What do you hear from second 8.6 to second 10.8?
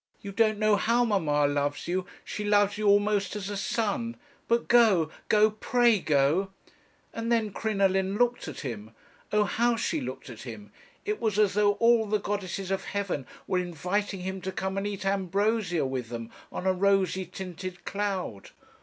him. Oh! how she looked at him!